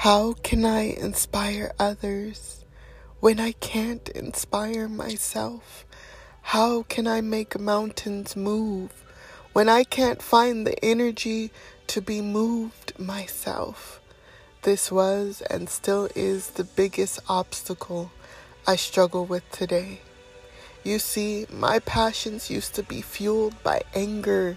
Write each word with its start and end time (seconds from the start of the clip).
How 0.00 0.32
can 0.32 0.64
I 0.64 0.96
inspire 0.96 1.74
others 1.78 2.64
when 3.20 3.38
I 3.38 3.52
can't 3.52 4.08
inspire 4.08 4.88
myself? 4.88 5.84
How 6.40 6.84
can 6.84 7.06
I 7.06 7.20
make 7.20 7.60
mountains 7.60 8.34
move 8.34 9.04
when 9.52 9.68
I 9.68 9.84
can't 9.84 10.22
find 10.22 10.66
the 10.66 10.82
energy 10.82 11.50
to 11.88 12.00
be 12.00 12.22
moved 12.22 12.98
myself? 12.98 14.00
This 14.62 14.90
was 14.90 15.42
and 15.50 15.68
still 15.68 16.08
is 16.14 16.52
the 16.52 16.64
biggest 16.64 17.20
obstacle 17.28 18.10
I 18.66 18.76
struggle 18.76 19.26
with 19.26 19.44
today. 19.50 20.00
You 20.82 20.98
see, 20.98 21.44
my 21.52 21.78
passions 21.78 22.48
used 22.48 22.74
to 22.76 22.82
be 22.82 23.02
fueled 23.02 23.62
by 23.62 23.82
anger, 23.94 24.56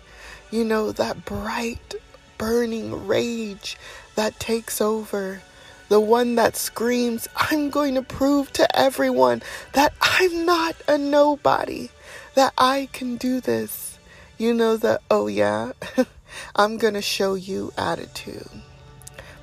you 0.52 0.64
know, 0.64 0.94
that 0.94 1.26
bright, 1.26 1.96
burning 2.38 3.08
rage 3.08 3.78
that 4.16 4.40
takes 4.40 4.82
over. 4.82 5.42
The 5.90 6.00
one 6.00 6.36
that 6.36 6.56
screams, 6.56 7.28
I'm 7.36 7.70
going 7.70 7.96
to 7.96 8.02
prove 8.02 8.52
to 8.54 8.78
everyone 8.78 9.44
that 9.74 9.94
I'm 10.02 10.46
not 10.46 10.76
a 10.88 10.98
nobody, 10.98 11.90
that 12.36 12.54
I 12.58 12.90
can 12.94 13.18
do 13.18 13.40
this. 13.40 14.00
You 14.38 14.54
know, 14.54 14.78
the, 14.78 15.00
oh 15.12 15.28
yeah, 15.28 15.74
I'm 16.56 16.78
going 16.78 16.96
to 16.96 17.02
show 17.02 17.36
you 17.36 17.74
attitude. 17.78 18.50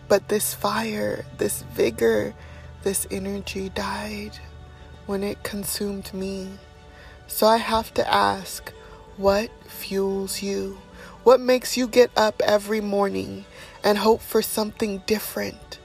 But 0.08 0.28
this 0.28 0.54
fire, 0.54 1.24
this 1.38 1.62
vigor, 1.62 2.34
this 2.82 3.06
energy 3.10 3.68
died 3.68 4.32
when 5.06 5.22
it 5.22 5.42
consumed 5.42 6.12
me. 6.12 6.48
So 7.26 7.46
I 7.46 7.58
have 7.58 7.94
to 7.94 8.12
ask, 8.12 8.72
what 9.16 9.50
fuels 9.68 10.42
you? 10.42 10.78
What 11.22 11.40
makes 11.40 11.76
you 11.76 11.86
get 11.86 12.10
up 12.16 12.40
every 12.42 12.80
morning 12.80 13.44
and 13.84 13.98
hope 13.98 14.20
for 14.20 14.42
something 14.42 15.02
different? 15.06 15.78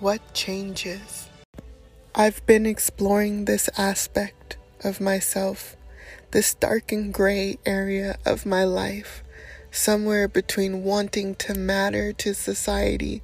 What 0.00 0.34
changes? 0.34 1.28
I've 2.14 2.44
been 2.46 2.66
exploring 2.66 3.44
this 3.44 3.70
aspect 3.78 4.56
of 4.84 5.00
myself, 5.00 5.76
this 6.32 6.54
dark 6.54 6.92
and 6.92 7.12
gray 7.12 7.58
area 7.64 8.18
of 8.26 8.44
my 8.44 8.64
life, 8.64 9.22
somewhere 9.70 10.28
between 10.28 10.84
wanting 10.84 11.34
to 11.36 11.54
matter 11.54 12.12
to 12.12 12.34
society 12.34 13.22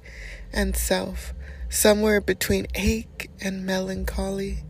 and 0.51 0.75
self, 0.75 1.33
somewhere 1.69 2.19
between 2.19 2.65
ache 2.75 3.29
and 3.41 3.65
melancholy, 3.65 4.63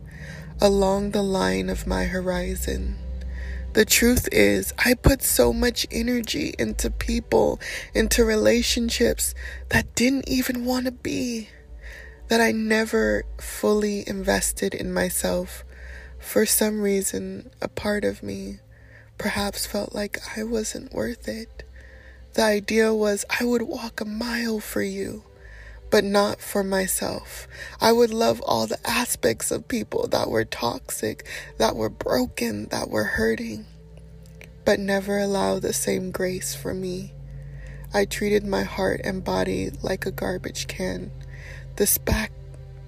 along 0.60 1.12
the 1.12 1.22
line 1.22 1.70
of 1.70 1.86
my 1.86 2.04
horizon. 2.04 2.98
The 3.72 3.84
truth 3.84 4.28
is, 4.32 4.74
I 4.78 4.94
put 4.94 5.22
so 5.22 5.52
much 5.52 5.86
energy 5.92 6.54
into 6.58 6.90
people, 6.90 7.60
into 7.94 8.24
relationships 8.24 9.32
that 9.68 9.94
didn't 9.94 10.28
even 10.28 10.64
want 10.64 10.86
to 10.86 10.92
be, 10.92 11.50
that 12.26 12.40
I 12.40 12.50
never 12.50 13.22
fully 13.38 14.02
invested 14.08 14.74
in 14.74 14.92
myself. 14.92 15.62
For 16.18 16.46
some 16.46 16.80
reason, 16.80 17.50
a 17.62 17.68
part 17.68 18.04
of 18.04 18.24
me 18.24 18.58
perhaps 19.18 19.66
felt 19.66 19.94
like 19.94 20.18
I 20.36 20.42
wasn't 20.42 20.92
worth 20.92 21.28
it. 21.28 21.62
The 22.34 22.42
idea 22.42 22.92
was 22.92 23.24
I 23.38 23.44
would 23.44 23.62
walk 23.62 24.00
a 24.00 24.04
mile 24.04 24.58
for 24.58 24.82
you 24.82 25.22
but 25.90 26.04
not 26.04 26.40
for 26.40 26.62
myself. 26.62 27.48
I 27.80 27.92
would 27.92 28.12
love 28.12 28.40
all 28.42 28.66
the 28.66 28.78
aspects 28.88 29.50
of 29.50 29.68
people 29.68 30.06
that 30.08 30.30
were 30.30 30.44
toxic, 30.44 31.26
that 31.58 31.76
were 31.76 31.90
broken, 31.90 32.66
that 32.66 32.88
were 32.88 33.04
hurting, 33.04 33.66
but 34.64 34.78
never 34.78 35.18
allow 35.18 35.58
the 35.58 35.72
same 35.72 36.10
grace 36.10 36.54
for 36.54 36.72
me. 36.72 37.12
I 37.92 38.04
treated 38.04 38.46
my 38.46 38.62
heart 38.62 39.00
and 39.02 39.24
body 39.24 39.70
like 39.82 40.06
a 40.06 40.12
garbage 40.12 40.68
can. 40.68 41.10
Despite 41.74 42.30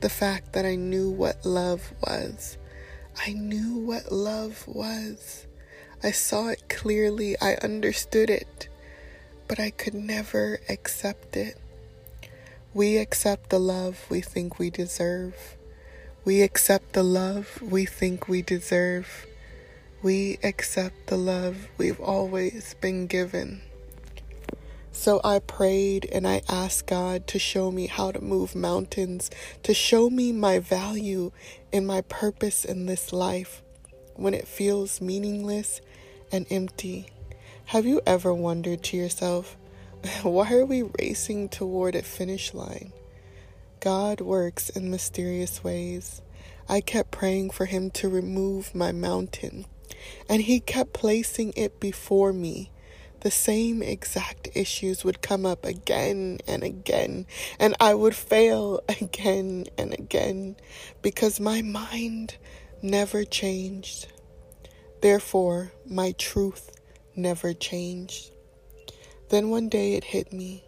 the 0.00 0.08
fact 0.08 0.52
that 0.52 0.66
I 0.66 0.74
knew 0.74 1.10
what 1.10 1.46
love 1.46 1.92
was. 2.06 2.58
I 3.24 3.32
knew 3.32 3.78
what 3.78 4.12
love 4.12 4.64
was. 4.66 5.46
I 6.02 6.10
saw 6.10 6.48
it 6.48 6.68
clearly. 6.68 7.36
I 7.40 7.54
understood 7.62 8.30
it. 8.30 8.68
But 9.48 9.60
I 9.60 9.70
could 9.70 9.94
never 9.94 10.60
accept 10.68 11.36
it. 11.36 11.61
We 12.74 12.96
accept 12.96 13.50
the 13.50 13.58
love 13.58 14.06
we 14.08 14.22
think 14.22 14.58
we 14.58 14.70
deserve. 14.70 15.58
We 16.24 16.40
accept 16.40 16.94
the 16.94 17.02
love 17.02 17.60
we 17.60 17.84
think 17.84 18.28
we 18.28 18.40
deserve. 18.40 19.26
We 20.02 20.38
accept 20.42 21.08
the 21.08 21.18
love 21.18 21.68
we've 21.76 22.00
always 22.00 22.74
been 22.80 23.08
given. 23.08 23.60
So 24.90 25.20
I 25.22 25.40
prayed 25.40 26.08
and 26.10 26.26
I 26.26 26.40
asked 26.48 26.86
God 26.86 27.26
to 27.26 27.38
show 27.38 27.70
me 27.70 27.88
how 27.88 28.10
to 28.10 28.22
move 28.22 28.54
mountains, 28.54 29.30
to 29.64 29.74
show 29.74 30.08
me 30.08 30.32
my 30.32 30.58
value 30.58 31.30
and 31.74 31.86
my 31.86 32.00
purpose 32.00 32.64
in 32.64 32.86
this 32.86 33.12
life 33.12 33.62
when 34.14 34.32
it 34.32 34.48
feels 34.48 34.98
meaningless 34.98 35.82
and 36.32 36.46
empty. 36.48 37.08
Have 37.66 37.84
you 37.84 38.00
ever 38.06 38.32
wondered 38.32 38.82
to 38.84 38.96
yourself, 38.96 39.58
Why 40.22 40.52
are 40.52 40.64
we 40.64 40.82
racing 40.82 41.48
toward 41.48 41.94
a 41.94 42.02
finish 42.02 42.52
line? 42.54 42.92
God 43.78 44.20
works 44.20 44.68
in 44.68 44.90
mysterious 44.90 45.62
ways. 45.62 46.22
I 46.68 46.80
kept 46.80 47.12
praying 47.12 47.50
for 47.50 47.66
Him 47.66 47.88
to 47.92 48.08
remove 48.08 48.74
my 48.74 48.90
mountain, 48.90 49.66
and 50.28 50.42
He 50.42 50.58
kept 50.58 50.92
placing 50.92 51.52
it 51.56 51.78
before 51.78 52.32
me. 52.32 52.72
The 53.20 53.30
same 53.30 53.80
exact 53.80 54.48
issues 54.54 55.04
would 55.04 55.22
come 55.22 55.46
up 55.46 55.64
again 55.64 56.40
and 56.48 56.64
again, 56.64 57.24
and 57.60 57.76
I 57.78 57.94
would 57.94 58.16
fail 58.16 58.80
again 58.88 59.66
and 59.78 59.94
again 59.94 60.56
because 61.00 61.38
my 61.38 61.62
mind 61.62 62.38
never 62.82 63.24
changed. 63.24 64.08
Therefore, 65.00 65.70
my 65.86 66.10
truth 66.18 66.72
never 67.14 67.54
changed. 67.54 68.31
Then 69.32 69.48
one 69.48 69.70
day 69.70 69.94
it 69.94 70.04
hit 70.04 70.30
me 70.30 70.62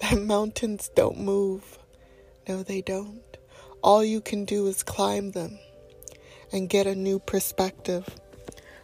that 0.00 0.18
mountains 0.18 0.90
don't 0.94 1.20
move. 1.20 1.78
No, 2.48 2.62
they 2.62 2.80
don't. 2.80 3.36
All 3.82 4.02
you 4.02 4.22
can 4.22 4.46
do 4.46 4.66
is 4.66 4.82
climb 4.82 5.32
them 5.32 5.58
and 6.50 6.70
get 6.70 6.86
a 6.86 6.94
new 6.94 7.18
perspective. 7.18 8.08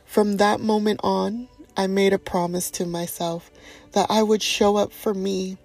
From 0.04 0.36
that 0.36 0.60
moment 0.60 1.00
on, 1.02 1.48
I 1.74 1.86
made 1.86 2.12
a 2.12 2.18
promise 2.18 2.70
to 2.72 2.84
myself 2.84 3.50
that 3.92 4.10
I 4.10 4.22
would 4.22 4.42
show 4.42 4.76
up 4.76 4.92
for 4.92 5.14
me, 5.14 5.56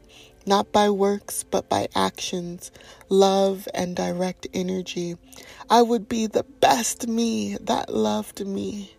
not 0.45 0.71
by 0.71 0.89
works, 0.89 1.43
but 1.43 1.67
by 1.67 1.89
actions, 1.93 2.71
love, 3.09 3.67
and 3.73 3.93
direct 3.93 4.47
energy. 4.53 5.17
I 5.69 5.81
would 5.81 6.07
be 6.07 6.27
the 6.27 6.45
best 6.61 7.09
me 7.09 7.57
that 7.59 7.93
loved 7.93 8.47
me. 8.47 8.95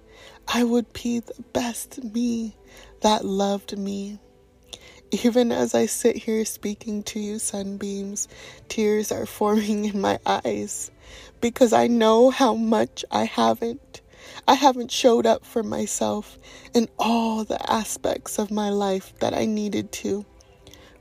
I 0.47 0.65
would 0.65 0.93
be 0.93 1.21
the 1.21 1.43
best 1.55 2.05
me 2.05 2.59
that 3.01 3.25
loved 3.25 3.79
me. 3.79 4.19
Even 5.23 5.53
as 5.53 5.77
I 5.77 5.87
sit 5.87 6.17
here 6.17 6.45
speaking 6.45 7.05
to 7.05 7.21
you, 7.21 7.39
sunbeams, 7.39 8.27
tears 8.69 9.13
are 9.13 9.27
forming 9.27 9.85
in 9.85 10.01
my 10.01 10.19
eyes 10.27 10.91
because 11.41 11.73
I 11.73 11.87
know 11.87 12.31
how 12.31 12.55
much 12.55 13.05
I 13.13 13.23
haven't. 13.23 14.01
I 14.49 14.55
haven't 14.55 14.91
showed 14.91 15.25
up 15.25 15.45
for 15.45 15.63
myself 15.63 16.37
in 16.75 16.89
all 16.99 17.45
the 17.45 17.71
aspects 17.71 18.41
of 18.41 18.51
my 18.51 18.71
life 18.71 19.17
that 19.21 19.33
I 19.33 19.45
needed 19.45 19.93
to. 19.93 20.27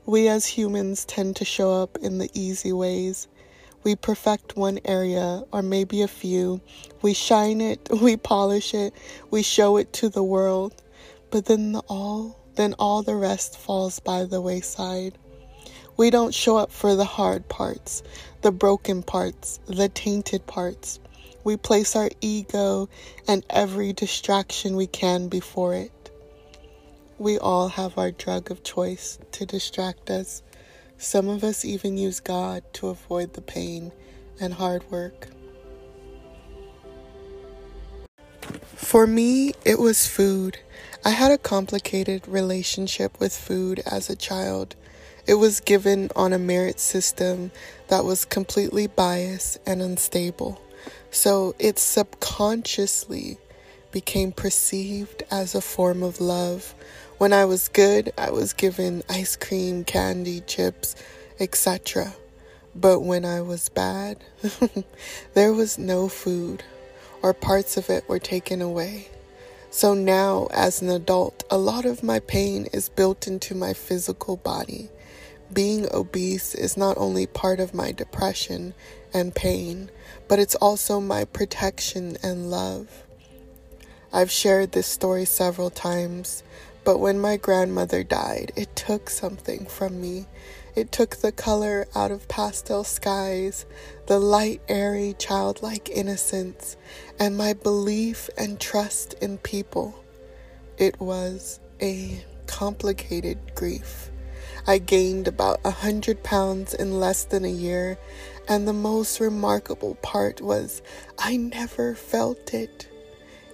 We 0.06 0.28
as 0.28 0.46
humans 0.46 1.04
tend 1.04 1.34
to 1.36 1.44
show 1.44 1.72
up 1.72 1.98
in 1.98 2.18
the 2.18 2.30
easy 2.34 2.72
ways. 2.72 3.26
We 3.82 3.96
perfect 3.96 4.56
one 4.56 4.78
area 4.84 5.42
or 5.50 5.60
maybe 5.60 6.02
a 6.02 6.08
few. 6.08 6.60
We 7.02 7.14
shine 7.14 7.60
it, 7.60 7.88
we 8.00 8.16
polish 8.16 8.74
it, 8.74 8.94
we 9.32 9.42
show 9.42 9.76
it 9.76 9.92
to 9.94 10.08
the 10.08 10.22
world. 10.22 10.84
But 11.32 11.46
then 11.46 11.72
the 11.72 11.82
all 11.88 12.43
then 12.56 12.74
all 12.78 13.02
the 13.02 13.16
rest 13.16 13.56
falls 13.58 14.00
by 14.00 14.24
the 14.24 14.40
wayside. 14.40 15.18
We 15.96 16.10
don't 16.10 16.34
show 16.34 16.56
up 16.56 16.72
for 16.72 16.96
the 16.96 17.04
hard 17.04 17.48
parts, 17.48 18.02
the 18.42 18.52
broken 18.52 19.02
parts, 19.02 19.60
the 19.66 19.88
tainted 19.88 20.46
parts. 20.46 20.98
We 21.44 21.56
place 21.56 21.94
our 21.94 22.10
ego 22.20 22.88
and 23.28 23.44
every 23.50 23.92
distraction 23.92 24.76
we 24.76 24.86
can 24.86 25.28
before 25.28 25.74
it. 25.74 26.10
We 27.18 27.38
all 27.38 27.68
have 27.68 27.96
our 27.96 28.10
drug 28.10 28.50
of 28.50 28.64
choice 28.64 29.18
to 29.32 29.46
distract 29.46 30.10
us. 30.10 30.42
Some 30.98 31.28
of 31.28 31.44
us 31.44 31.64
even 31.64 31.96
use 31.96 32.18
God 32.18 32.64
to 32.74 32.88
avoid 32.88 33.34
the 33.34 33.42
pain 33.42 33.92
and 34.40 34.54
hard 34.54 34.90
work. 34.90 35.28
For 38.74 39.06
me, 39.06 39.54
it 39.64 39.78
was 39.78 40.06
food. 40.06 40.58
I 41.06 41.10
had 41.10 41.30
a 41.30 41.36
complicated 41.36 42.26
relationship 42.26 43.20
with 43.20 43.36
food 43.36 43.82
as 43.84 44.08
a 44.08 44.16
child. 44.16 44.74
It 45.26 45.34
was 45.34 45.60
given 45.60 46.10
on 46.16 46.32
a 46.32 46.38
merit 46.38 46.80
system 46.80 47.50
that 47.88 48.06
was 48.06 48.24
completely 48.24 48.86
biased 48.86 49.58
and 49.66 49.82
unstable. 49.82 50.62
So 51.10 51.54
it 51.58 51.78
subconsciously 51.78 53.36
became 53.92 54.32
perceived 54.32 55.24
as 55.30 55.54
a 55.54 55.60
form 55.60 56.02
of 56.02 56.22
love. 56.22 56.74
When 57.18 57.34
I 57.34 57.44
was 57.44 57.68
good, 57.68 58.10
I 58.16 58.30
was 58.30 58.54
given 58.54 59.02
ice 59.10 59.36
cream, 59.36 59.84
candy, 59.84 60.40
chips, 60.40 60.96
etc. 61.38 62.14
But 62.74 63.00
when 63.00 63.26
I 63.26 63.42
was 63.42 63.68
bad, 63.68 64.24
there 65.34 65.52
was 65.52 65.76
no 65.76 66.08
food, 66.08 66.64
or 67.20 67.34
parts 67.34 67.76
of 67.76 67.90
it 67.90 68.08
were 68.08 68.18
taken 68.18 68.62
away. 68.62 69.10
So 69.76 69.92
now, 69.92 70.46
as 70.52 70.82
an 70.82 70.88
adult, 70.88 71.42
a 71.50 71.58
lot 71.58 71.84
of 71.84 72.04
my 72.04 72.20
pain 72.20 72.68
is 72.72 72.88
built 72.88 73.26
into 73.26 73.56
my 73.56 73.72
physical 73.72 74.36
body. 74.36 74.88
Being 75.52 75.92
obese 75.92 76.54
is 76.54 76.76
not 76.76 76.96
only 76.96 77.26
part 77.26 77.58
of 77.58 77.74
my 77.74 77.90
depression 77.90 78.74
and 79.12 79.34
pain, 79.34 79.90
but 80.28 80.38
it's 80.38 80.54
also 80.54 81.00
my 81.00 81.24
protection 81.24 82.16
and 82.22 82.52
love. 82.52 83.02
I've 84.12 84.30
shared 84.30 84.70
this 84.70 84.86
story 84.86 85.24
several 85.24 85.70
times, 85.70 86.44
but 86.84 86.98
when 86.98 87.18
my 87.18 87.36
grandmother 87.36 88.04
died, 88.04 88.52
it 88.54 88.76
took 88.76 89.10
something 89.10 89.66
from 89.66 90.00
me. 90.00 90.26
It 90.76 90.90
took 90.90 91.16
the 91.16 91.30
color 91.30 91.86
out 91.94 92.10
of 92.10 92.26
pastel 92.26 92.82
skies, 92.82 93.64
the 94.06 94.18
light, 94.18 94.60
airy, 94.68 95.14
childlike 95.18 95.88
innocence, 95.88 96.76
and 97.18 97.36
my 97.36 97.52
belief 97.52 98.28
and 98.36 98.58
trust 98.58 99.14
in 99.14 99.38
people. 99.38 99.94
It 100.76 101.00
was 101.00 101.60
a 101.80 102.24
complicated 102.48 103.54
grief. 103.54 104.10
I 104.66 104.78
gained 104.78 105.28
about 105.28 105.60
a 105.64 105.70
hundred 105.70 106.24
pounds 106.24 106.74
in 106.74 106.98
less 106.98 107.24
than 107.24 107.44
a 107.44 107.48
year, 107.48 107.96
and 108.48 108.66
the 108.66 108.72
most 108.72 109.20
remarkable 109.20 109.94
part 109.96 110.40
was 110.40 110.82
I 111.18 111.36
never 111.36 111.94
felt 111.94 112.52
it. 112.52 112.88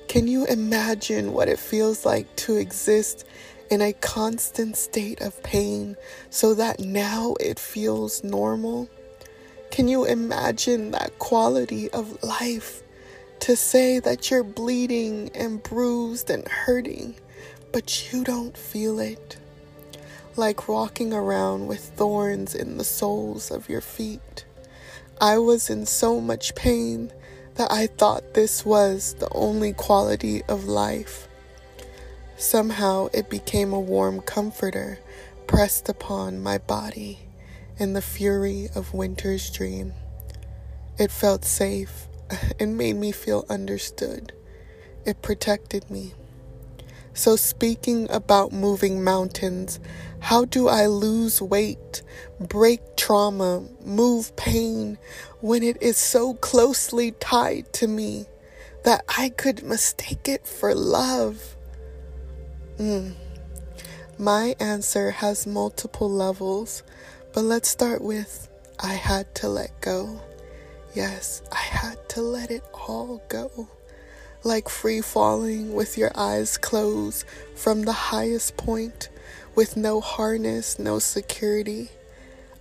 Can 0.08 0.26
you 0.26 0.46
imagine 0.46 1.32
what 1.32 1.48
it 1.48 1.58
feels 1.58 2.06
like 2.06 2.34
to 2.36 2.56
exist 2.56 3.24
in 3.70 3.80
a 3.80 3.92
constant 3.92 4.76
state 4.76 5.20
of 5.20 5.40
pain 5.44 5.96
so 6.28 6.54
that 6.54 6.80
now 6.80 7.34
it 7.38 7.58
feels 7.58 8.24
normal? 8.24 8.90
Can 9.70 9.86
you 9.86 10.04
imagine 10.04 10.90
that 10.90 11.18
quality 11.20 11.88
of 11.90 12.22
life 12.24 12.82
to 13.40 13.54
say 13.54 14.00
that 14.00 14.30
you're 14.30 14.42
bleeding 14.42 15.30
and 15.34 15.62
bruised 15.62 16.28
and 16.28 16.46
hurting, 16.48 17.14
but 17.72 18.12
you 18.12 18.24
don't 18.24 18.56
feel 18.56 18.98
it? 18.98 19.38
Like 20.34 20.68
walking 20.68 21.12
around 21.12 21.68
with 21.68 21.80
thorns 21.80 22.56
in 22.56 22.76
the 22.76 22.84
soles 22.84 23.52
of 23.52 23.68
your 23.68 23.80
feet. 23.80 24.44
I 25.20 25.38
was 25.38 25.70
in 25.70 25.86
so 25.86 26.20
much 26.20 26.54
pain 26.56 27.12
that 27.54 27.70
I 27.70 27.86
thought 27.86 28.34
this 28.34 28.64
was 28.64 29.14
the 29.14 29.28
only 29.32 29.72
quality 29.74 30.42
of 30.44 30.64
life. 30.64 31.28
Somehow 32.40 33.10
it 33.12 33.28
became 33.28 33.74
a 33.74 33.78
warm 33.78 34.22
comforter 34.22 34.98
pressed 35.46 35.90
upon 35.90 36.42
my 36.42 36.56
body 36.56 37.18
in 37.78 37.92
the 37.92 38.00
fury 38.00 38.70
of 38.74 38.94
winter's 38.94 39.50
dream. 39.50 39.92
It 40.98 41.10
felt 41.10 41.44
safe 41.44 42.08
and 42.58 42.78
made 42.78 42.96
me 42.96 43.12
feel 43.12 43.44
understood. 43.50 44.32
It 45.04 45.20
protected 45.20 45.90
me. 45.90 46.14
So, 47.12 47.36
speaking 47.36 48.10
about 48.10 48.52
moving 48.52 49.04
mountains, 49.04 49.78
how 50.20 50.46
do 50.46 50.66
I 50.66 50.86
lose 50.86 51.42
weight, 51.42 52.00
break 52.40 52.96
trauma, 52.96 53.64
move 53.84 54.34
pain 54.36 54.96
when 55.42 55.62
it 55.62 55.82
is 55.82 55.98
so 55.98 56.32
closely 56.32 57.10
tied 57.10 57.70
to 57.74 57.86
me 57.86 58.24
that 58.84 59.04
I 59.18 59.28
could 59.28 59.62
mistake 59.62 60.26
it 60.26 60.46
for 60.46 60.74
love? 60.74 61.58
Mm. 62.80 63.12
My 64.18 64.56
answer 64.58 65.10
has 65.10 65.46
multiple 65.46 66.10
levels, 66.10 66.82
but 67.34 67.42
let's 67.42 67.68
start 67.68 68.00
with 68.00 68.48
I 68.78 68.94
had 68.94 69.34
to 69.36 69.48
let 69.50 69.78
go. 69.82 70.18
Yes, 70.94 71.42
I 71.52 71.60
had 71.60 72.08
to 72.10 72.22
let 72.22 72.50
it 72.50 72.64
all 72.72 73.22
go 73.28 73.68
like 74.42 74.68
free 74.68 75.00
falling 75.00 75.74
with 75.74 75.98
your 75.98 76.10
eyes 76.14 76.56
closed 76.56 77.26
from 77.54 77.82
the 77.82 77.92
highest 77.92 78.56
point 78.56 79.10
with 79.54 79.76
no 79.76 80.00
harness, 80.00 80.78
no 80.78 80.98
security. 80.98 81.90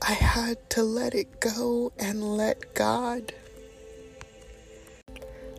I 0.02 0.14
had 0.14 0.70
to 0.72 0.84
let 0.84 1.16
it 1.16 1.40
go 1.40 1.92
and 1.98 2.36
let 2.36 2.74
God. 2.74 3.34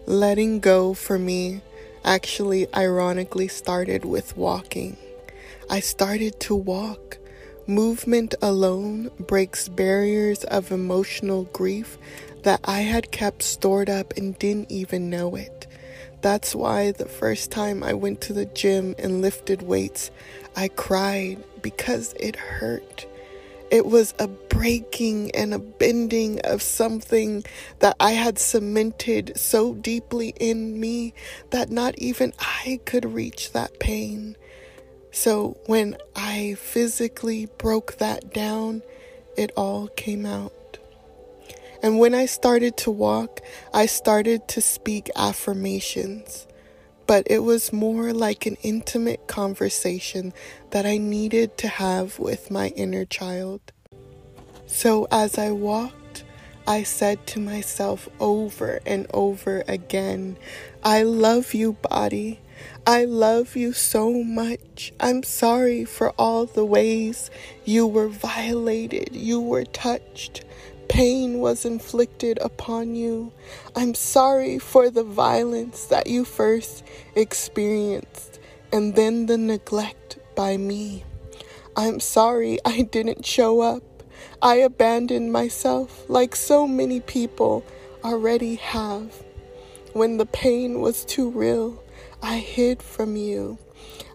Letting 0.06 0.61
go 0.61 0.93
for 0.93 1.19
me 1.19 1.63
actually 2.05 2.73
ironically 2.75 3.49
started 3.49 4.05
with 4.05 4.37
walking. 4.37 4.97
I 5.69 5.81
started 5.81 6.41
to 6.41 6.55
walk. 6.55 7.19
Movement 7.67 8.35
alone 8.43 9.11
breaks 9.19 9.69
barriers 9.69 10.43
of 10.44 10.73
emotional 10.73 11.44
grief 11.52 11.99
that 12.43 12.61
I 12.64 12.81
had 12.81 13.12
kept 13.12 13.43
stored 13.43 13.88
up 13.88 14.17
and 14.17 14.38
didn't 14.38 14.70
even 14.70 15.11
know 15.11 15.37
it. 15.37 15.67
That's 16.23 16.55
why 16.55 16.93
the 16.93 17.06
first 17.06 17.50
time 17.50 17.82
I 17.82 17.94
went 17.94 18.20
to 18.23 18.32
the 18.32 18.46
gym 18.46 18.94
and 18.99 19.23
lifted 19.23 19.62
weights, 19.62 20.11
I 20.56 20.69
cried 20.69 21.43
because 21.62 22.14
it 22.19 22.37
hurt. 22.37 23.06
It 23.70 23.87
was 23.87 24.14
a 24.19 24.26
breaking 24.26 25.31
and 25.31 25.55
a 25.55 25.58
bending 25.58 26.40
of 26.40 26.61
something 26.61 27.44
that 27.78 27.96
I 28.00 28.12
had 28.12 28.38
cemented 28.38 29.38
so 29.38 29.75
deeply 29.75 30.34
in 30.40 30.81
me 30.81 31.14
that 31.50 31.70
not 31.70 31.96
even 31.99 32.32
I 32.40 32.81
could 32.84 33.05
reach 33.14 33.52
that 33.52 33.78
pain. 33.78 34.37
So 35.12 35.56
when 35.67 35.96
I 36.17 36.56
physically 36.58 37.46
broke 37.58 37.99
that 37.99 38.34
down, 38.34 38.82
it 39.37 39.52
all 39.56 39.88
came 39.88 40.26
out. 40.26 40.78
And 41.82 41.99
when 41.99 42.14
I 42.14 42.26
started 42.26 42.76
to 42.78 42.90
walk, 42.90 43.40
I 43.72 43.87
started 43.87 44.49
to 44.49 44.61
speak 44.61 45.11
affirmations. 45.17 46.46
But 47.11 47.27
it 47.29 47.41
was 47.41 47.73
more 47.73 48.12
like 48.12 48.47
an 48.47 48.57
intimate 48.62 49.27
conversation 49.27 50.33
that 50.71 50.87
I 50.87 50.97
needed 50.97 51.59
to 51.59 51.67
have 51.67 52.21
with 52.21 52.53
my 52.53 52.69
inner 52.77 53.05
child. 53.05 53.73
So 54.69 55.09
as 55.11 55.37
I 55.37 55.51
walked, 55.51 56.23
I 56.69 56.85
said 56.85 57.27
to 57.27 57.41
myself 57.41 58.09
over 58.21 58.79
and 58.87 59.09
over 59.12 59.65
again, 59.67 60.37
I 60.85 61.03
love 61.03 61.53
you, 61.53 61.73
body. 61.73 62.39
I 62.87 63.07
love 63.07 63.56
you 63.56 63.73
so 63.73 64.23
much. 64.23 64.93
I'm 65.01 65.25
sorry 65.25 65.85
for 65.85 66.11
all 66.11 66.46
the 66.46 66.65
ways 66.65 67.29
you 67.65 67.89
were 67.89 68.06
violated, 68.06 69.17
you 69.17 69.41
were 69.41 69.65
touched 69.65 70.44
pain 70.91 71.39
was 71.39 71.65
inflicted 71.65 72.37
upon 72.43 72.97
you. 72.97 73.32
I'm 73.77 73.94
sorry 73.94 74.59
for 74.59 74.91
the 74.91 75.05
violence 75.05 75.85
that 75.85 76.09
you 76.09 76.25
first 76.25 76.82
experienced 77.15 78.41
and 78.73 78.97
then 78.97 79.27
the 79.27 79.39
neglect 79.39 80.19
by 80.35 80.56
me. 80.56 81.05
I'm 81.77 82.01
sorry 82.01 82.59
I 82.65 82.82
didn't 82.82 83.25
show 83.25 83.61
up. 83.61 83.85
I 84.43 84.56
abandoned 84.56 85.32
myself 85.32 86.05
like 86.09 86.35
so 86.35 86.67
many 86.67 86.99
people 86.99 87.65
already 88.03 88.56
have. 88.56 89.15
When 89.93 90.17
the 90.17 90.27
pain 90.27 90.81
was 90.81 91.05
too 91.05 91.31
real, 91.31 91.81
I 92.20 92.39
hid 92.39 92.82
from 92.82 93.15
you. 93.15 93.59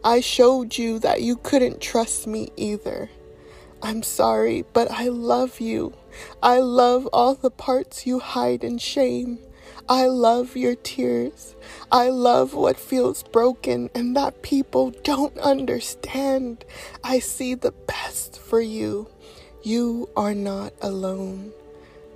I 0.03 0.20
showed 0.20 0.77
you 0.77 1.00
that 1.00 1.22
you 1.22 1.38
couldn't 1.38 1.79
trust 1.79 2.27
me 2.27 2.50
either. 2.58 3.10
I'm 3.82 4.03
sorry, 4.03 4.65
but 4.74 4.91
I 4.91 5.08
love 5.08 5.62
you. 5.62 5.94
I 6.41 6.60
love 6.60 7.07
all 7.07 7.36
the 7.36 7.51
parts 7.51 8.05
you 8.05 8.19
hide 8.19 8.63
in 8.63 8.77
shame. 8.77 9.39
I 9.88 10.07
love 10.07 10.57
your 10.57 10.75
tears. 10.75 11.55
I 11.91 12.10
love 12.10 12.53
what 12.53 12.77
feels 12.77 13.24
broken 13.24 13.89
and 13.93 14.15
that 14.15 14.41
people 14.41 14.91
don't 15.03 15.38
understand. 15.38 16.65
I 17.03 17.19
see 17.19 17.53
the 17.53 17.72
best 17.72 18.39
for 18.39 18.62
you. 18.62 19.10
You 19.63 20.10
are 20.15 20.34
not 20.34 20.74
alone. 20.81 21.51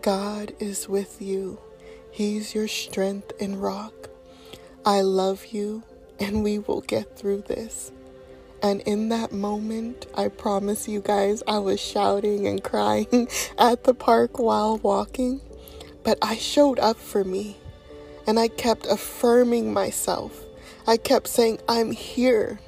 God 0.01 0.53
is 0.59 0.87
with 0.87 1.21
you. 1.21 1.59
He's 2.11 2.55
your 2.55 2.67
strength 2.67 3.33
and 3.39 3.61
rock. 3.61 4.09
I 4.85 5.01
love 5.01 5.47
you, 5.47 5.83
and 6.19 6.43
we 6.43 6.59
will 6.59 6.81
get 6.81 7.17
through 7.17 7.43
this. 7.43 7.91
And 8.61 8.81
in 8.81 9.09
that 9.09 9.31
moment, 9.31 10.05
I 10.15 10.27
promise 10.27 10.87
you 10.87 11.01
guys, 11.01 11.41
I 11.47 11.59
was 11.59 11.79
shouting 11.79 12.45
and 12.47 12.63
crying 12.63 13.27
at 13.57 13.83
the 13.83 13.93
park 13.93 14.37
while 14.37 14.77
walking. 14.77 15.41
But 16.03 16.17
I 16.21 16.35
showed 16.35 16.79
up 16.79 16.97
for 16.97 17.23
me. 17.23 17.57
And 18.27 18.39
I 18.39 18.47
kept 18.47 18.85
affirming 18.85 19.73
myself. 19.73 20.45
I 20.85 20.97
kept 20.97 21.27
saying, 21.27 21.59
I'm 21.67 21.91
here. 21.91 22.59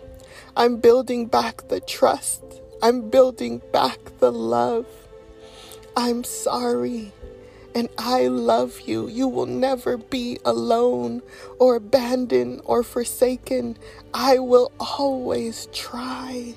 I'm 0.56 0.78
building 0.78 1.28
back 1.28 1.68
the 1.68 1.80
trust. 1.80 2.42
I'm 2.82 3.10
building 3.10 3.62
back 3.72 4.00
the 4.20 4.32
love. 4.32 4.88
I'm 5.96 6.24
sorry 6.24 7.14
and 7.74 7.90
I 7.98 8.28
love 8.28 8.82
you. 8.82 9.08
You 9.08 9.28
will 9.28 9.46
never 9.46 9.98
be 9.98 10.40
alone 10.44 11.22
or 11.60 11.76
abandoned 11.76 12.62
or 12.66 12.84
forsaken. 12.84 13.78
I 14.14 14.40
will 14.40 14.72
always 14.80 15.68
try. 15.72 16.56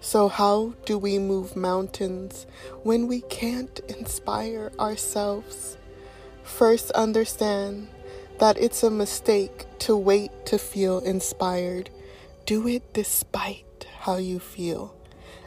So, 0.00 0.28
how 0.28 0.74
do 0.84 0.98
we 0.98 1.18
move 1.18 1.54
mountains 1.54 2.46
when 2.82 3.06
we 3.06 3.20
can't 3.20 3.78
inspire 3.88 4.72
ourselves? 4.78 5.76
First, 6.42 6.90
understand 6.92 7.88
that 8.38 8.58
it's 8.58 8.82
a 8.82 8.90
mistake 8.90 9.66
to 9.80 9.96
wait 9.96 10.30
to 10.46 10.58
feel 10.58 10.98
inspired. 10.98 11.90
Do 12.46 12.66
it 12.66 12.92
despite 12.92 13.86
how 14.00 14.16
you 14.16 14.40
feel. 14.40 14.94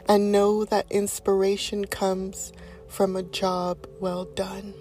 And 0.08 0.32
know 0.32 0.64
that 0.64 0.86
inspiration 0.90 1.84
comes 1.86 2.52
from 2.88 3.16
a 3.16 3.22
job 3.22 3.86
well 4.00 4.24
done. 4.24 4.74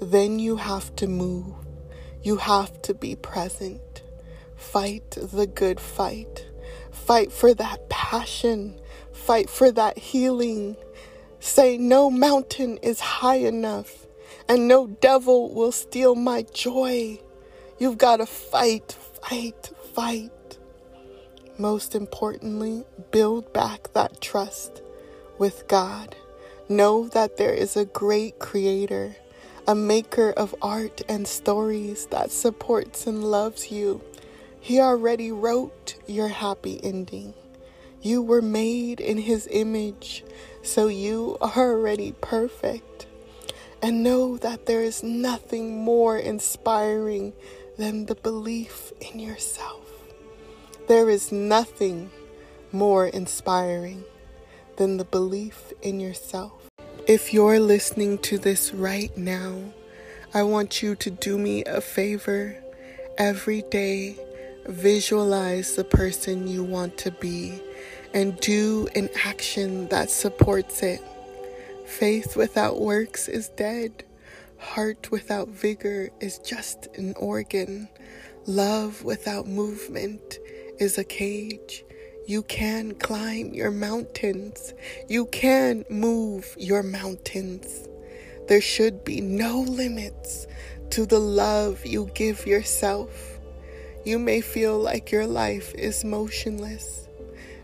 Then 0.00 0.38
you 0.38 0.56
have 0.56 0.94
to 0.96 1.06
move. 1.06 1.54
You 2.22 2.36
have 2.36 2.82
to 2.82 2.94
be 2.94 3.16
present. 3.16 4.02
Fight 4.56 5.10
the 5.10 5.46
good 5.46 5.80
fight. 5.80 6.46
Fight 6.90 7.32
for 7.32 7.54
that 7.54 7.88
passion. 7.88 8.80
Fight 9.12 9.50
for 9.50 9.70
that 9.72 9.98
healing. 9.98 10.76
Say, 11.40 11.76
no 11.76 12.10
mountain 12.10 12.78
is 12.78 13.00
high 13.00 13.36
enough, 13.36 14.06
and 14.48 14.68
no 14.68 14.86
devil 14.86 15.52
will 15.52 15.72
steal 15.72 16.14
my 16.14 16.42
joy. 16.54 17.20
You've 17.78 17.98
got 17.98 18.18
to 18.18 18.26
fight, 18.26 18.92
fight, 19.22 19.72
fight. 19.92 20.58
Most 21.58 21.96
importantly, 21.96 22.84
build 23.10 23.52
back 23.52 23.92
that 23.92 24.20
trust 24.20 24.82
with 25.38 25.66
God. 25.66 26.14
Know 26.72 27.06
that 27.08 27.36
there 27.36 27.52
is 27.52 27.76
a 27.76 27.84
great 27.84 28.38
creator, 28.38 29.16
a 29.68 29.74
maker 29.74 30.30
of 30.30 30.54
art 30.62 31.02
and 31.06 31.28
stories 31.28 32.06
that 32.06 32.32
supports 32.32 33.06
and 33.06 33.22
loves 33.22 33.70
you. 33.70 34.00
He 34.58 34.80
already 34.80 35.30
wrote 35.30 35.96
your 36.06 36.28
happy 36.28 36.82
ending. 36.82 37.34
You 38.00 38.22
were 38.22 38.40
made 38.40 39.00
in 39.00 39.18
His 39.18 39.46
image, 39.50 40.24
so 40.62 40.86
you 40.86 41.36
are 41.42 41.74
already 41.74 42.12
perfect. 42.22 43.04
And 43.82 44.02
know 44.02 44.38
that 44.38 44.64
there 44.64 44.82
is 44.82 45.02
nothing 45.02 45.76
more 45.76 46.16
inspiring 46.16 47.34
than 47.76 48.06
the 48.06 48.14
belief 48.14 48.94
in 48.98 49.18
yourself. 49.18 49.90
There 50.88 51.10
is 51.10 51.30
nothing 51.30 52.10
more 52.72 53.06
inspiring 53.06 54.04
than 54.76 54.96
the 54.96 55.04
belief 55.04 55.74
in 55.82 56.00
yourself. 56.00 56.61
If 57.06 57.32
you're 57.32 57.60
listening 57.60 58.18
to 58.18 58.38
this 58.38 58.72
right 58.72 59.16
now, 59.16 59.58
I 60.34 60.42
want 60.44 60.82
you 60.82 60.94
to 60.96 61.10
do 61.10 61.38
me 61.38 61.64
a 61.64 61.80
favor 61.80 62.56
every 63.18 63.62
day 63.62 64.16
Visualize 64.66 65.74
the 65.74 65.82
person 65.82 66.46
you 66.46 66.62
want 66.62 66.96
to 66.98 67.10
be 67.10 67.60
and 68.14 68.38
do 68.38 68.86
an 68.94 69.08
action 69.24 69.88
that 69.88 70.08
supports 70.08 70.84
it. 70.84 71.00
Faith 71.84 72.36
without 72.36 72.80
works 72.80 73.26
is 73.26 73.48
dead. 73.48 74.04
Heart 74.58 75.10
without 75.10 75.48
vigor 75.48 76.10
is 76.20 76.38
just 76.38 76.86
an 76.96 77.14
organ. 77.18 77.88
Love 78.46 79.02
without 79.02 79.48
movement 79.48 80.38
is 80.78 80.96
a 80.96 81.04
cage. 81.04 81.84
You 82.24 82.44
can 82.44 82.94
climb 82.94 83.52
your 83.52 83.72
mountains. 83.72 84.74
You 85.08 85.26
can 85.26 85.84
move 85.90 86.54
your 86.56 86.84
mountains. 86.84 87.88
There 88.46 88.60
should 88.60 89.02
be 89.02 89.20
no 89.20 89.62
limits 89.62 90.46
to 90.90 91.04
the 91.04 91.18
love 91.18 91.84
you 91.84 92.10
give 92.14 92.46
yourself. 92.46 93.40
You 94.04 94.20
may 94.20 94.40
feel 94.40 94.78
like 94.78 95.10
your 95.10 95.26
life 95.26 95.74
is 95.74 96.04
motionless, 96.04 97.08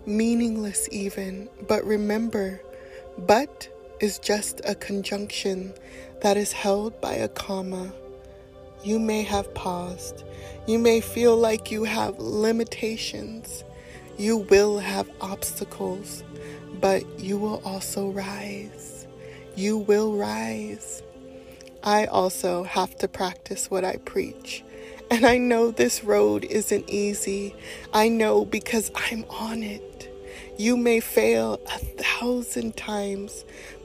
meaningless 0.06 0.88
even, 0.90 1.48
but 1.68 1.84
remember, 1.84 2.60
but 3.16 3.68
is 4.00 4.18
just 4.18 4.60
a 4.64 4.74
conjunction 4.74 5.72
that 6.20 6.36
is 6.36 6.52
held 6.52 7.00
by 7.00 7.14
a 7.14 7.28
comma. 7.28 7.92
You 8.82 8.98
may 8.98 9.22
have 9.22 9.54
paused. 9.54 10.24
You 10.66 10.78
may 10.78 11.00
feel 11.00 11.36
like 11.36 11.70
you 11.70 11.84
have 11.84 12.18
limitations. 12.18 13.64
You 14.18 14.38
will 14.38 14.80
have 14.80 15.08
obstacles, 15.20 16.24
but 16.80 17.20
you 17.20 17.38
will 17.38 17.62
also 17.64 18.10
rise. 18.10 19.06
You 19.54 19.78
will 19.78 20.16
rise. 20.16 21.04
I 21.84 22.06
also 22.06 22.64
have 22.64 22.98
to 22.98 23.06
practice 23.06 23.70
what 23.70 23.84
I 23.84 23.98
preach. 23.98 24.64
And 25.08 25.24
I 25.24 25.38
know 25.38 25.70
this 25.70 26.02
road 26.02 26.44
isn't 26.44 26.90
easy. 26.90 27.54
I 27.94 28.08
know 28.08 28.44
because 28.44 28.90
I'm 28.96 29.24
on 29.30 29.62
it. 29.62 30.12
You 30.58 30.76
may 30.76 30.98
fail 30.98 31.60
a 31.72 31.78
thousand 31.78 32.76
times, 32.76 33.44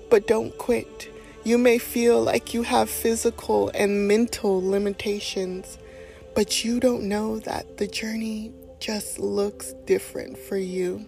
but 0.10 0.25
don't 0.25 0.58
quit. 0.58 1.12
You 1.44 1.60
may 1.60 1.78
feel 1.78 2.24
like 2.24 2.56
you 2.56 2.63
have 2.63 2.90
physical 2.90 3.70
and 3.75 4.08
mental 4.08 4.68
limitations, 4.68 5.78
but 6.34 6.66
you 6.66 6.80
don't 6.80 7.04
know 7.04 7.38
that 7.42 7.78
the 7.78 7.86
journey 7.86 8.52
just 8.84 9.18
looks 9.18 9.72
different 9.86 10.38
for 10.38 10.58
you. 10.58 11.06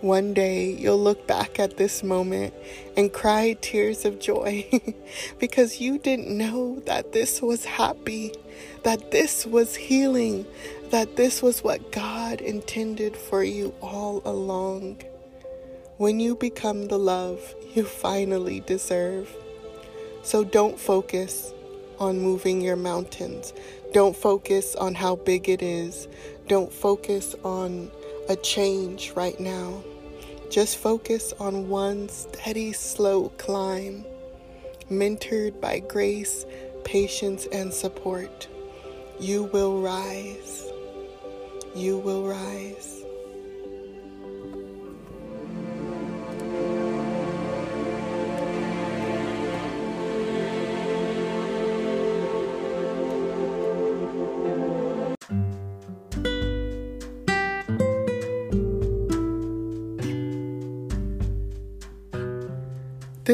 One 0.00 0.32
day 0.32 0.70
you'll 0.70 1.02
look 1.02 1.26
back 1.26 1.58
at 1.58 1.76
this 1.76 2.04
moment 2.04 2.54
and 2.96 3.12
cry 3.12 3.56
tears 3.60 4.04
of 4.04 4.20
joy 4.20 4.64
because 5.40 5.80
you 5.80 5.98
didn't 5.98 6.28
know 6.30 6.78
that 6.86 7.10
this 7.12 7.42
was 7.42 7.64
happy, 7.64 8.32
that 8.84 9.10
this 9.10 9.44
was 9.44 9.74
healing, 9.74 10.46
that 10.90 11.16
this 11.16 11.42
was 11.42 11.64
what 11.64 11.90
God 11.90 12.40
intended 12.40 13.16
for 13.16 13.42
you 13.42 13.74
all 13.82 14.22
along. 14.24 15.02
When 15.96 16.20
you 16.20 16.36
become 16.36 16.86
the 16.86 16.98
love 16.98 17.56
you 17.74 17.82
finally 17.82 18.60
deserve. 18.60 19.34
So 20.22 20.44
don't 20.44 20.78
focus 20.78 21.52
on 21.98 22.20
moving 22.20 22.60
your 22.60 22.76
mountains. 22.76 23.52
Don't 23.92 24.16
focus 24.16 24.74
on 24.76 24.94
how 24.94 25.16
big 25.16 25.48
it 25.48 25.62
is. 25.62 26.08
Don't 26.48 26.72
focus 26.72 27.34
on 27.44 27.90
a 28.30 28.34
change 28.34 29.12
right 29.12 29.38
now. 29.38 29.84
Just 30.48 30.78
focus 30.78 31.34
on 31.38 31.68
one 31.68 32.08
steady, 32.08 32.72
slow 32.72 33.28
climb, 33.36 34.06
mentored 34.90 35.60
by 35.60 35.80
grace, 35.80 36.46
patience, 36.84 37.46
and 37.52 37.70
support. 37.70 38.48
You 39.20 39.44
will 39.44 39.82
rise. 39.82 40.66
You 41.74 41.98
will 41.98 42.26
rise. 42.26 42.97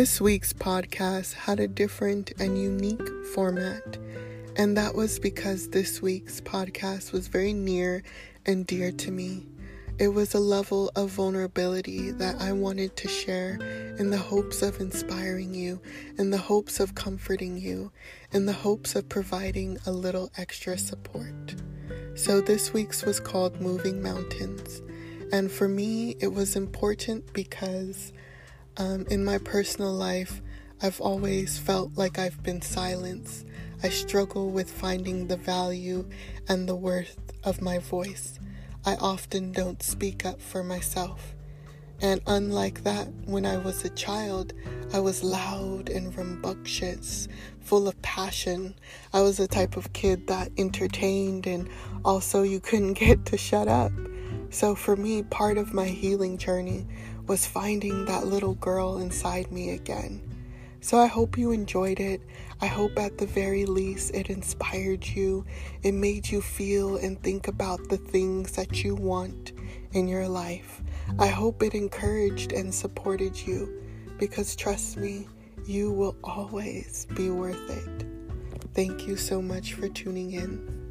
This 0.04 0.20
week's 0.20 0.52
podcast 0.52 1.32
had 1.32 1.60
a 1.60 1.66
different 1.66 2.30
and 2.38 2.60
unique 2.60 3.08
format, 3.32 3.96
and 4.54 4.76
that 4.76 4.94
was 4.94 5.18
because 5.18 5.70
this 5.70 6.02
week's 6.02 6.42
podcast 6.42 7.10
was 7.10 7.28
very 7.28 7.54
near 7.54 8.02
and 8.44 8.66
dear 8.66 8.92
to 8.92 9.10
me. 9.10 9.46
It 9.98 10.08
was 10.08 10.34
a 10.34 10.40
level 10.40 10.90
of 10.94 11.08
vulnerability 11.08 12.10
that 12.10 12.38
I 12.38 12.52
wanted 12.52 12.96
to 12.96 13.08
share 13.08 13.54
in 13.98 14.10
the 14.10 14.18
hopes 14.18 14.60
of 14.60 14.78
inspiring 14.78 15.54
you, 15.54 15.80
in 16.18 16.28
the 16.28 16.36
hopes 16.36 16.80
of 16.80 16.94
comforting 16.94 17.56
you, 17.56 17.90
in 18.30 18.44
the 18.44 18.52
hopes 18.52 18.94
of 18.94 19.08
providing 19.08 19.78
a 19.86 19.90
little 19.90 20.30
extra 20.36 20.76
support. 20.76 21.54
So, 22.14 22.42
this 22.42 22.74
week's 22.74 23.06
was 23.06 23.20
called 23.20 23.58
Moving 23.58 24.02
Mountains. 24.02 24.82
And 25.32 25.50
for 25.50 25.66
me, 25.66 26.14
it 26.20 26.34
was 26.34 26.56
important 26.56 27.32
because 27.32 28.12
um, 28.76 29.06
in 29.08 29.24
my 29.24 29.38
personal 29.38 29.92
life, 29.92 30.42
I've 30.82 31.00
always 31.00 31.58
felt 31.58 31.96
like 31.96 32.18
I've 32.18 32.42
been 32.42 32.60
silenced. 32.60 33.46
I 33.82 33.88
struggle 33.88 34.50
with 34.50 34.70
finding 34.70 35.28
the 35.28 35.36
value 35.36 36.08
and 36.48 36.68
the 36.68 36.74
worth 36.74 37.18
of 37.44 37.62
my 37.62 37.78
voice. 37.78 38.38
I 38.84 38.96
often 38.96 39.52
don't 39.52 39.82
speak 39.82 40.26
up 40.26 40.40
for 40.40 40.64
myself. 40.64 41.34
And 42.00 42.20
unlike 42.26 42.82
that, 42.84 43.08
when 43.24 43.46
I 43.46 43.56
was 43.56 43.84
a 43.84 43.90
child, 43.90 44.52
I 44.92 44.98
was 45.00 45.22
loud 45.22 45.88
and 45.88 46.14
rambunctious, 46.16 47.28
full 47.60 47.86
of 47.86 48.00
passion. 48.02 48.74
I 49.12 49.22
was 49.22 49.36
the 49.36 49.46
type 49.46 49.76
of 49.76 49.92
kid 49.92 50.26
that 50.26 50.50
entertained, 50.58 51.46
and 51.46 51.68
also 52.04 52.42
you 52.42 52.60
couldn't 52.60 52.92
get 52.98 53.24
to 53.26 53.38
shut 53.38 53.68
up. 53.68 53.92
So, 54.50 54.74
for 54.74 54.96
me, 54.96 55.22
part 55.22 55.56
of 55.56 55.72
my 55.72 55.86
healing 55.86 56.36
journey 56.36 56.86
was 57.26 57.46
finding 57.46 58.04
that 58.04 58.26
little 58.26 58.54
girl 58.54 58.98
inside 58.98 59.50
me 59.50 59.70
again. 59.70 60.20
So 60.80 60.98
I 60.98 61.06
hope 61.06 61.38
you 61.38 61.50
enjoyed 61.50 61.98
it. 61.98 62.20
I 62.60 62.66
hope 62.66 62.98
at 62.98 63.16
the 63.16 63.26
very 63.26 63.64
least 63.64 64.14
it 64.14 64.28
inspired 64.28 65.06
you. 65.06 65.46
It 65.82 65.92
made 65.92 66.28
you 66.28 66.42
feel 66.42 66.96
and 66.96 67.20
think 67.22 67.48
about 67.48 67.88
the 67.88 67.96
things 67.96 68.52
that 68.52 68.84
you 68.84 68.94
want. 68.94 69.52
in 69.94 70.08
your 70.08 70.28
life. 70.28 70.82
I 71.18 71.28
hope 71.28 71.62
it 71.62 71.74
encouraged 71.74 72.52
and 72.52 72.74
supported 72.74 73.38
you 73.46 73.80
because 74.18 74.56
trust 74.56 74.96
me, 74.96 75.28
you 75.64 75.92
will 75.92 76.16
always 76.22 77.06
be 77.14 77.30
worth 77.30 77.70
it. 77.70 78.06
Thank 78.74 79.06
you 79.06 79.16
so 79.16 79.40
much 79.40 79.74
for 79.74 79.88
tuning 79.88 80.32
in. 80.32 80.83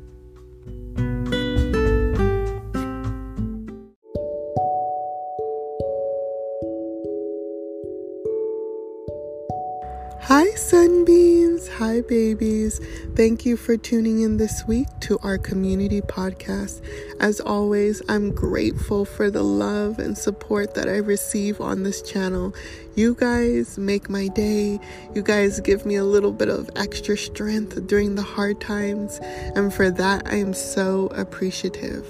Hi, 11.93 12.01
babies. 12.01 12.81
Thank 13.15 13.45
you 13.45 13.55
for 13.55 13.77
tuning 13.77 14.21
in 14.21 14.37
this 14.37 14.65
week 14.65 14.87
to 15.01 15.19
our 15.21 15.37
community 15.37 16.01
podcast. 16.01 16.81
As 17.19 17.39
always, 17.39 18.01
I'm 18.09 18.31
grateful 18.31 19.05
for 19.05 19.29
the 19.29 19.43
love 19.43 19.99
and 19.99 20.17
support 20.17 20.73
that 20.73 20.89
I 20.89 20.97
receive 20.97 21.61
on 21.61 21.83
this 21.83 22.01
channel. 22.01 22.55
You 22.95 23.13
guys 23.13 23.77
make 23.77 24.09
my 24.09 24.27
day. 24.27 24.79
You 25.13 25.21
guys 25.21 25.59
give 25.59 25.85
me 25.85 25.95
a 25.97 26.03
little 26.03 26.31
bit 26.31 26.49
of 26.49 26.67
extra 26.75 27.15
strength 27.15 27.85
during 27.85 28.15
the 28.15 28.23
hard 28.23 28.59
times. 28.59 29.19
And 29.55 29.71
for 29.71 29.91
that, 29.91 30.25
I 30.25 30.37
am 30.37 30.55
so 30.55 31.09
appreciative. 31.13 32.07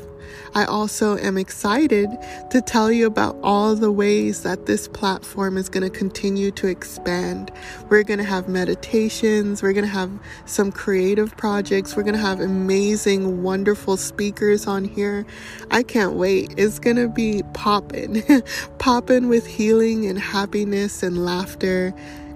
I 0.56 0.65
also 0.65 1.18
am 1.18 1.38
excited 1.38 2.10
to 2.51 2.62
tell 2.62 2.92
you 2.92 3.08
about 3.08 3.38
all 3.44 3.75
the 3.75 3.92
ways 3.92 4.44
that 4.44 4.65
this 4.65 4.88
platform 4.88 5.58
is 5.58 5.70
going 5.70 5.84
to 5.84 5.89
continue 5.89 6.51
to 6.51 6.68
expand. 6.68 7.51
We're 7.89 8.03
going 8.03 8.20
to 8.20 8.25
have 8.25 8.48
meditations, 8.48 9.63
we're 9.63 9.74
going 9.74 9.86
to 9.86 9.92
have 9.92 10.12
some 10.46 10.72
creative 10.72 11.36
projects, 11.38 11.96
we're 11.96 12.03
going 12.03 12.15
to 12.15 12.22
have 12.22 12.39
amazing, 12.39 13.44
wonderful 13.44 13.98
speakers 13.98 14.68
on 14.68 14.86
here. 14.86 15.25
I 15.72 15.84
can't 15.84 16.13
wait. 16.13 16.53
It's 16.58 16.80
going 16.80 16.98
to 16.98 17.08
be 17.08 17.42
popping, 17.53 18.24
popping 18.77 19.30
with 19.30 19.46
healing 19.46 20.06
and 20.06 20.20
happiness 20.20 21.03
and 21.03 21.25
laughter 21.25 21.94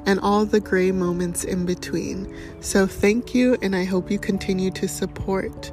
and 0.08 0.22
all 0.22 0.46
the 0.46 0.62
gray 0.62 0.91
moments 0.91 1.44
in 1.44 1.65
between. 1.65 2.34
So, 2.62 2.88
thank 2.88 3.36
you, 3.36 3.58
and 3.62 3.75
I 3.75 3.84
hope 3.84 4.10
you 4.10 4.17
continue 4.17 4.72
to 4.72 4.88
support. 4.88 5.72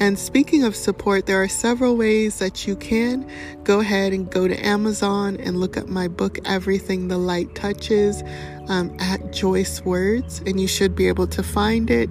And 0.00 0.18
speaking 0.18 0.64
of 0.64 0.74
support, 0.74 1.26
there 1.26 1.42
are 1.42 1.48
several 1.48 1.96
ways 1.96 2.38
that 2.40 2.66
you 2.66 2.74
can 2.74 3.30
go 3.62 3.80
ahead 3.80 4.12
and 4.12 4.28
go 4.30 4.48
to 4.48 4.66
Amazon 4.66 5.36
and 5.36 5.60
look 5.60 5.76
up 5.76 5.86
my 5.86 6.08
book, 6.08 6.38
Everything 6.44 7.08
the 7.08 7.16
Light 7.16 7.54
Touches 7.54 8.22
um, 8.68 8.94
at 8.98 9.32
Joyce 9.32 9.84
Words, 9.84 10.42
and 10.46 10.60
you 10.60 10.66
should 10.66 10.94
be 10.94 11.08
able 11.08 11.26
to 11.28 11.42
find 11.42 11.90
it. 11.90 12.10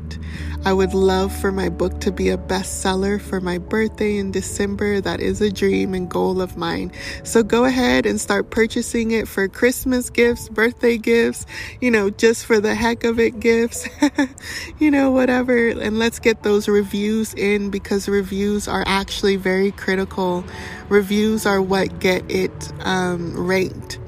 I 0.66 0.72
would 0.72 0.94
love 0.94 1.36
for 1.36 1.52
my 1.52 1.68
book 1.68 2.00
to 2.02 2.12
be 2.12 2.30
a 2.30 2.38
bestseller 2.38 3.20
for 3.20 3.42
my 3.42 3.58
birthday 3.58 4.18
in 4.18 4.32
December. 4.32 5.02
That 5.02 5.20
is 5.20 5.42
a 5.42 5.52
dream 5.52 5.94
and 5.94 6.10
goal 6.10 6.42
of 6.42 6.56
mine. 6.56 6.94
So 7.24 7.44
go 7.44 7.66
ahead 7.66 8.06
and 8.06 8.20
start 8.20 8.50
purchasing 8.50 9.12
it 9.12 9.28
for 9.28 9.48
Christmas 9.50 10.10
gifts, 10.10 10.48
birthday 10.48 10.98
gifts, 10.98 11.46
you 11.82 11.92
know, 11.92 12.10
just 12.10 12.46
for 12.46 12.62
the 12.62 12.76
heck 12.76 13.04
of 13.04 13.20
it 13.20 13.42
gifts, 13.42 13.90
you 14.80 14.90
know, 14.90 15.12
whatever. 15.12 15.68
And 15.68 16.00
let's 16.00 16.20
get 16.20 16.44
those 16.44 16.70
reviews 16.70 17.34
in 17.34 17.70
because 17.70 18.08
reviews 18.08 18.68
are 18.68 18.84
actually 18.88 19.36
very 19.36 19.72
critical. 19.72 20.46
Reviews 20.88 21.46
are 21.46 21.62
what 21.62 22.00
get 22.00 22.30
it 22.32 22.72
um, 22.86 23.38
ranked. 23.38 24.00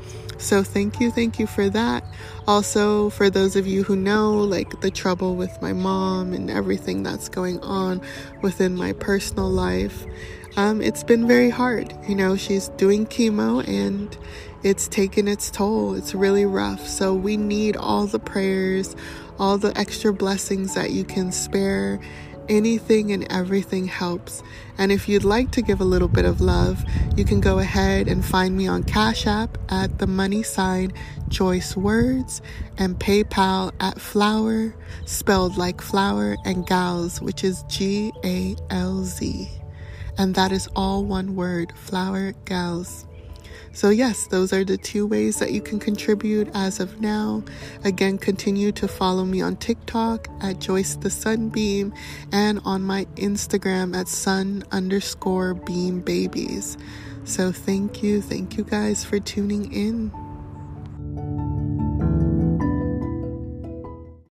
So 0.45 0.61
thank 0.61 0.99
you, 0.99 1.09
thank 1.09 1.39
you 1.39 1.47
for 1.47 1.71
that. 1.71 2.03
Also, 2.47 3.09
for 3.09 3.31
those 3.31 3.55
of 3.55 3.65
you 3.65 3.81
who 3.81 3.95
know, 3.95 4.35
like 4.35 4.79
the 4.81 4.91
trouble 4.91 5.35
with 5.35 5.59
my 5.59 5.73
mom 5.73 6.33
and 6.33 6.51
everything 6.51 7.01
that's 7.01 7.29
going 7.29 7.59
on 7.61 7.99
within 8.43 8.75
my 8.75 8.93
personal 8.93 9.49
life, 9.49 10.05
um, 10.55 10.83
it's 10.83 11.03
been 11.03 11.27
very 11.27 11.49
hard. 11.49 11.95
You 12.07 12.13
know, 12.13 12.35
she's 12.35 12.67
doing 12.77 13.07
chemo 13.07 13.67
and 13.67 14.15
it's 14.61 14.87
taken 14.87 15.27
its 15.27 15.49
toll. 15.49 15.95
It's 15.95 16.13
really 16.13 16.45
rough. 16.45 16.87
So 16.87 17.15
we 17.15 17.37
need 17.37 17.75
all 17.75 18.05
the 18.05 18.19
prayers, 18.19 18.95
all 19.39 19.57
the 19.57 19.75
extra 19.75 20.13
blessings 20.13 20.75
that 20.75 20.91
you 20.91 21.05
can 21.05 21.31
spare 21.31 21.99
Anything 22.47 23.11
and 23.11 23.31
everything 23.31 23.87
helps. 23.87 24.43
And 24.77 24.91
if 24.91 25.09
you'd 25.09 25.23
like 25.23 25.51
to 25.51 25.61
give 25.61 25.81
a 25.81 25.85
little 25.85 26.07
bit 26.07 26.25
of 26.25 26.41
love, 26.41 26.83
you 27.15 27.25
can 27.25 27.39
go 27.39 27.59
ahead 27.59 28.07
and 28.07 28.23
find 28.23 28.55
me 28.55 28.67
on 28.67 28.83
Cash 28.83 29.25
App 29.25 29.57
at 29.69 29.99
the 29.99 30.07
money 30.07 30.43
sign 30.43 30.93
Joyce 31.27 31.75
Words 31.75 32.41
and 32.77 32.99
PayPal 32.99 33.71
at 33.79 33.99
flower, 33.99 34.75
spelled 35.05 35.57
like 35.57 35.81
flower, 35.81 36.35
and 36.45 36.67
gals, 36.67 37.21
which 37.21 37.43
is 37.43 37.63
G 37.67 38.11
A 38.23 38.55
L 38.69 39.03
Z. 39.03 39.49
And 40.17 40.35
that 40.35 40.51
is 40.51 40.67
all 40.75 41.03
one 41.03 41.35
word, 41.35 41.73
flower 41.75 42.33
gals. 42.45 43.05
So, 43.73 43.89
yes, 43.89 44.27
those 44.27 44.53
are 44.53 44.63
the 44.63 44.77
two 44.77 45.05
ways 45.05 45.39
that 45.39 45.51
you 45.51 45.61
can 45.61 45.79
contribute 45.79 46.49
as 46.53 46.79
of 46.79 47.01
now. 47.01 47.43
Again, 47.83 48.17
continue 48.17 48.71
to 48.73 48.87
follow 48.87 49.25
me 49.25 49.41
on 49.41 49.57
TikTok 49.57 50.27
at 50.41 50.59
Joyce 50.59 50.95
the 50.95 51.09
Sunbeam 51.09 51.93
and 52.31 52.59
on 52.65 52.81
my 52.81 53.05
Instagram 53.15 53.95
at 53.95 54.07
sun 54.07 54.63
underscore 54.71 55.53
beam 55.53 56.01
babies. 56.01 56.77
So, 57.25 57.51
thank 57.51 58.01
you. 58.01 58.21
Thank 58.21 58.57
you 58.57 58.63
guys 58.63 59.03
for 59.03 59.19
tuning 59.19 59.71
in. 59.71 60.24